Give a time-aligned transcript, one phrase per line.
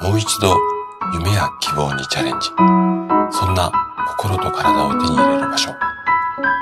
[0.00, 0.54] もう一度
[1.14, 2.48] 夢や希望にチャレンジ。
[3.30, 3.72] そんな
[4.18, 5.70] 心と体を手に入れる場所。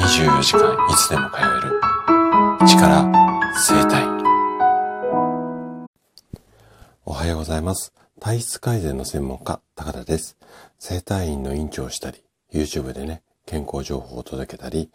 [0.00, 1.80] 24時間いつでも通える。
[2.66, 3.12] 力
[3.54, 4.06] 生体。
[7.04, 7.92] おはようございます。
[8.18, 10.38] 体質改善の専門家、高田です。
[10.78, 14.90] 生体院の院長をしたり、YouTube でね、健康情報を届けたり、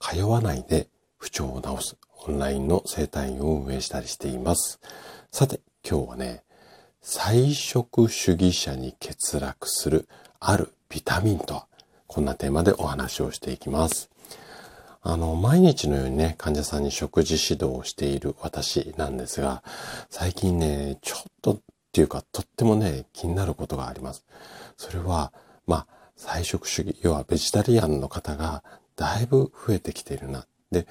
[0.00, 0.88] 通わないで
[1.18, 1.96] 不調を治す
[2.26, 4.80] オンラインの生体院を運営したりしています。
[5.30, 6.43] さて、今日はね、
[7.06, 10.08] 菜食主義者に欠落する
[10.40, 11.66] あるビタミンとは、
[12.06, 14.08] こんなテーマでお話をしていきます。
[15.02, 19.62] あの、毎日のようにね、患者さんに食事指導をしている私なんですが、
[20.08, 21.58] 最近ね、ちょっとっ
[21.92, 24.24] ていうか、とってもね、気になることがあります。
[24.78, 25.30] それは、
[25.66, 25.86] まあ、
[26.16, 28.64] 菜食主義、要はベジタリアンの方が
[28.96, 30.46] だいぶ増えてきているな。
[30.70, 30.86] で、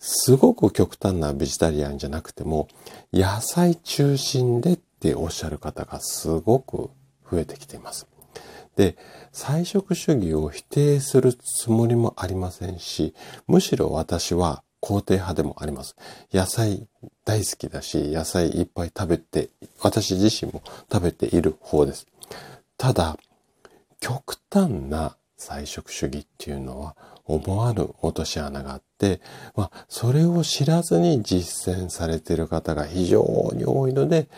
[0.00, 2.66] すごく極端なベジタリアンじゃなくても、
[3.12, 6.90] 野菜中心でっっておっしゃる方がすごく
[7.28, 8.06] 増えてきています。
[8.76, 8.96] で、
[9.32, 13.12] 菜食主義を否定するつもりもありませんし、
[13.48, 15.96] むしろ私は肯定派でもあります。
[16.32, 16.86] 野菜
[17.24, 22.06] 大好きだし、野菜いっぱい食べて、私自身も食べている方です。
[22.78, 23.18] ただ、
[24.00, 29.20] 極端な菜食主義っていうのは思わぬ落とし穴があって、
[29.56, 34.28] まあ、それを知らずに実践されている方が非常に多いので、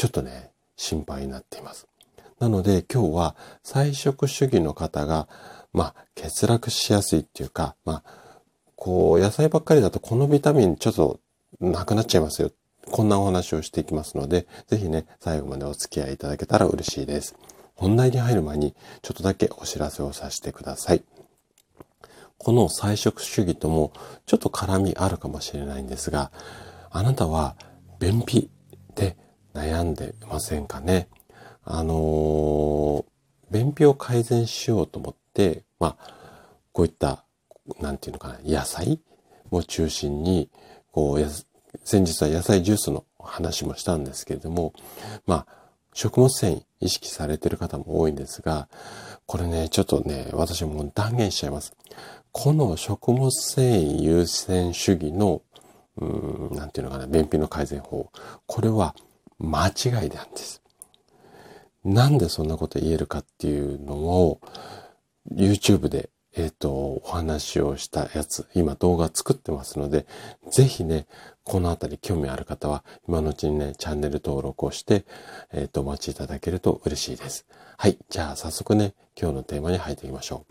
[0.00, 1.86] ちょっとね、心配になっています。
[2.38, 5.28] なので今日は菜食主義の方が、
[5.74, 8.02] まあ、欠落しやすいっていうか、まあ、
[8.76, 11.20] こう、野菜ばっかりだとこのビタミンちょっと
[11.60, 12.50] なくなっちゃいますよ。
[12.90, 17.36] こんなお話をしていきますので、ぜひね、最後までお付き合いいただけたら嬉しいです。
[17.74, 21.02] 本題に入る前に、ちょっとだけお知らせをさせてください。
[22.38, 23.92] この菜食主義とも
[24.24, 26.32] ちょっと絡みあるかもしれないんですが、
[26.90, 27.54] あなたは
[27.98, 28.48] 便秘
[28.94, 29.18] で
[29.90, 31.08] んでませんかね。
[31.64, 33.04] あのー、
[33.50, 36.14] 便秘を改善しようと思って、まあ、
[36.72, 37.24] こういった、
[37.80, 39.00] なんていうのかな、野菜
[39.50, 40.50] を中心に、
[40.92, 41.26] こう、
[41.84, 44.72] 先日は野菜ジュースの話もしたんですけれども、
[45.26, 45.60] まあ、
[45.92, 48.68] 食物繊維意識されてる方も多いんですが、
[49.26, 51.74] これね、ちょっとね、私も断言しちゃいます。
[52.32, 55.42] この食物繊維優先主義の、
[55.96, 58.10] うん、なんていうのかな、便秘の改善法。
[58.46, 58.94] これは
[59.40, 60.62] 間違いなんです。
[61.84, 64.40] なんでそんなこと言えるかっていうのを
[65.32, 70.06] YouTube で、えっ、ー、と、お話をしたやつ、今動画作ってますので、
[70.50, 71.06] ぜひね、
[71.42, 75.04] このあたり興味ある方は、今のうちにね、チャンネル登録をして、
[75.52, 77.46] えっ、ー、と、お待ちいただけると嬉しいです。
[77.76, 77.98] はい。
[78.08, 80.46] じゃあ、早速ね、今日のテーマに入っていきましょ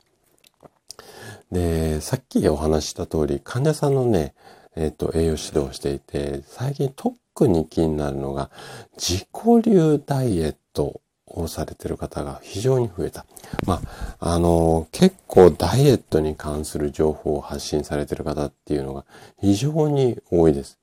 [1.52, 1.56] う。
[1.56, 4.34] で、さっきお話した通り、患者さんのね、
[4.76, 8.52] えっ、と、栄養指導をしていて、最近トッ特に気になるのが、
[8.98, 9.28] 自己
[9.64, 13.26] 流ダイエットをされてる方が非常に増えた。
[13.66, 13.82] ま
[14.20, 19.06] あ、あの、結構ダイエットに関する情報を発信されてる方っていうのが
[19.40, 20.80] 非常に多いです。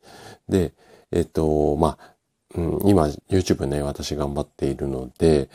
[0.49, 0.73] で、
[1.13, 2.17] えっと、まあ、
[2.87, 5.51] 今 YouTube ね、私頑張っているので、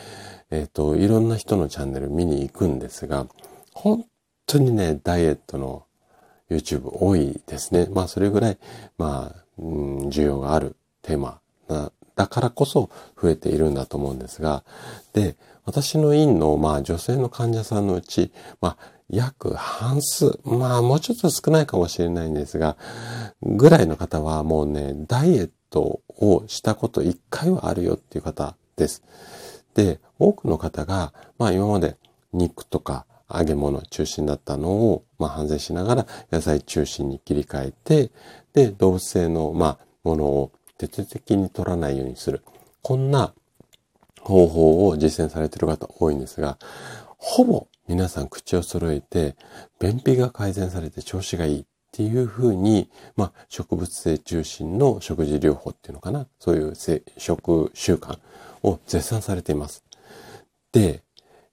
[0.51, 3.25] えっと、いろんな人のチャンネル見に行くんですが、
[3.73, 4.05] 本
[4.45, 5.85] 当にね、ダイエットの
[6.47, 7.87] YouTube 多いですね。
[7.91, 8.59] まあ、それぐらい、
[8.99, 12.89] まあ、うん、需要があるテーマなだからこそ
[13.19, 14.63] 増えているんだと思うんですが、
[15.13, 22.77] で、私の院の、まあ、女性の患者さんのうち、まあ、約半数、まあ、もうちょっと少ないかもしれないんですが、
[23.41, 29.03] ぐらいの方はもうね、ダイエットをしたこと一回はあるよっていう方です。
[29.73, 31.97] で、多くの方が、まあ、今まで
[32.33, 38.11] 肉とか揚げ物中心だったのを、まあ、反省しながら野菜中心に切り替えて、
[38.53, 40.51] で、動物性の、まあ、ものを
[40.87, 42.41] 徹底的に取らないようにする。
[42.81, 43.33] こんな
[44.19, 46.57] 方法を実践されている方多いんですが、
[47.17, 49.35] ほぼ皆さん口を揃えて、
[49.79, 56.27] 便秘が改善されて調子がいいっていうふうに、まあ、植物性中心の食事療法っていうのかな？
[56.39, 56.73] そういう
[57.17, 58.17] 食習慣
[58.63, 59.83] を絶賛されています。
[60.71, 61.03] で、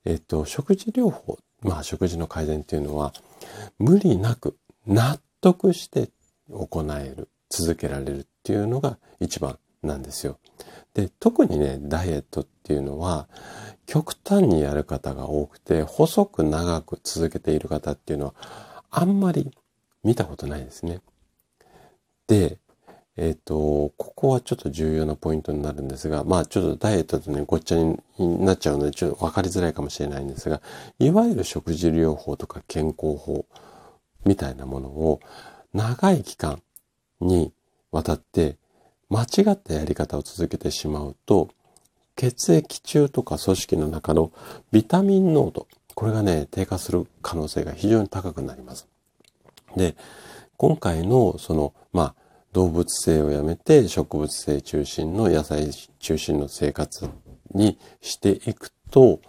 [0.04, 3.12] えっと、食事療法、まあ、食事の改善っていうのは、
[3.78, 6.10] 無理なく納得して
[6.50, 10.38] 行える、続けられるっていうのが一番なんですよ。
[10.94, 13.28] で、特にね、ダイエットっていうのは、
[13.84, 18.34] 極端にやる方が多くて、細く長く続けている方っていうのは、
[18.90, 19.50] あんまり
[20.02, 21.02] 見たことないですね。
[22.26, 22.56] で、
[23.18, 30.62] えっ、ー、と、ここはちょっと重要なポイントになるんですが、まあちょっとダイエットとね、ごっちゃになっちゃうので、ちょっとわかりづらいかもしれないんですが、
[30.98, 33.44] いわゆる食事療法とか健康法
[34.24, 35.20] みたいなものを
[35.74, 36.62] 長い期間
[37.20, 37.52] に
[37.90, 38.56] 渡って
[39.11, 41.49] 間違ったやり方を続けてしまうと、
[42.17, 44.32] 血液中とか組織の中の
[44.73, 48.88] ビタミン濃度、これがね、低下する可能性が非常に高くなります。
[49.76, 49.96] で、
[50.56, 52.14] 今回のその、まあ、
[52.52, 55.70] 動物性をやめて植物性中心の野菜
[56.00, 57.08] 中心の生活
[57.55, 59.20] にしていくと、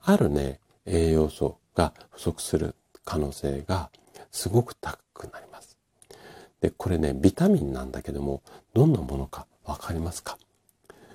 [0.00, 3.90] あるね、栄養素が不足する可能性が
[4.30, 5.65] すごく高くなります。
[6.60, 8.42] で、これね、ビタミンなんだけども、
[8.74, 10.38] どんなものかわかりますか？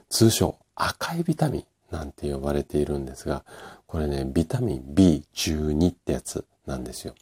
[0.10, 3.44] 通称、赤いビタミンなんて呼ばれているんですが、
[3.88, 7.16] これね、ビタミン B12 ってやつなんですよ。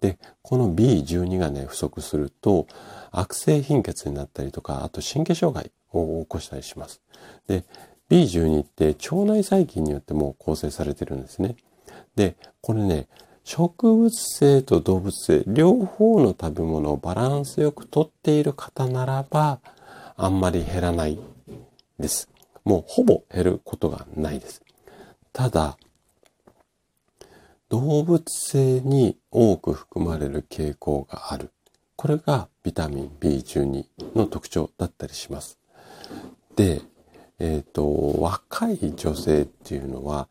[0.00, 2.66] で、この B12 がね、不足すると、
[3.10, 7.00] 悪性貧血になったりとか、あと神経障害を起こしたりします。
[7.48, 7.64] で、
[8.08, 11.56] B12 って腸内細菌によっても構成されてるんですね。
[12.14, 13.08] で、これね、
[13.48, 19.60] 植物性と動物性、両方の食べ物をバランスよくとっている方ならば、
[20.18, 21.18] あんまり減らない
[21.98, 22.28] です。
[22.62, 24.62] もうほぼ減ることがないです。
[25.32, 25.78] ただ、
[27.70, 31.50] 動物性に多く含まれる傾向がある。
[31.96, 35.56] これがビタミン B12 の特徴だったりします。
[36.54, 36.82] で、
[37.38, 40.28] えっ、ー、と、若い女性っていうのは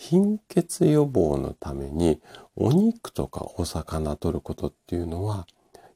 [0.00, 2.22] 貧血予防のために
[2.56, 5.46] お肉とかお魚取ることっていうのは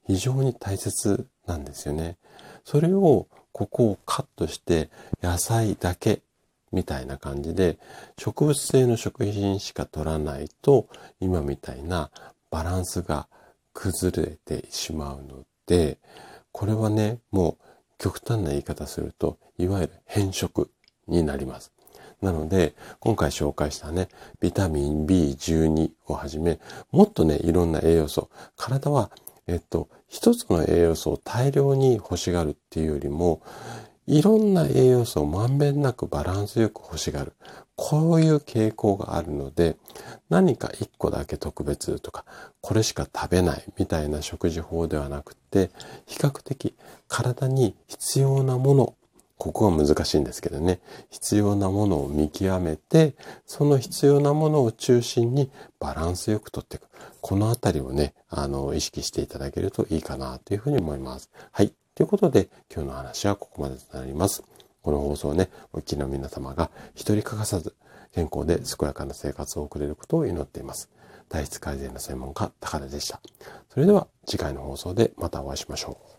[0.06, 2.18] 非常に大切なんですよね。
[2.64, 4.90] それをここをカットして
[5.22, 6.20] 野菜だけ
[6.70, 7.78] みたいな感じで
[8.18, 10.86] 植物性の食品しか取らないと
[11.18, 12.10] 今みたいな
[12.50, 13.26] バランスが
[13.72, 15.96] 崩れてしまうので
[16.52, 17.64] これはねもう
[17.96, 20.70] 極端な言い方するといわゆる変色
[21.08, 21.73] になります。
[22.24, 24.08] なので、今回紹介したね、
[24.40, 26.58] ビタミン B12 をはじめ、
[26.90, 29.10] もっとね、いろんな栄養素、体は
[29.46, 33.42] えっと、一つの栄養素を大量に欲しがるっていうよりも、
[34.06, 37.34] いろんな栄養素をまんべんなくバランスよく欲しがる。
[37.76, 39.76] こういう傾向があるので、
[40.30, 42.24] 何か一個だけ特別とか、
[42.60, 45.70] これしか食べないみたいな食事法ではなくて、
[46.06, 46.74] 比較的
[47.08, 48.94] 体に必要なもの
[49.44, 50.80] ここは難しいんですけどね、
[51.10, 53.14] 必要なものを見極めて、
[53.44, 56.88] その必要なものを中心にバランスよくとっていく。
[57.20, 61.28] このあたりをね、あの、意識していただけるといいかなというふうに思います。
[61.52, 61.74] はい。
[61.94, 64.42] ということで、今日の話はここまでとなります。
[64.80, 67.74] この放送ね、お聞きの皆様が一人欠かさず、
[68.14, 70.88] 健康で健やかな生活を送れることを祈っています。
[71.28, 73.20] 体質改善の専門家、高田でした。
[73.68, 76.13] それでは次回の放送でまたお会いしましょう。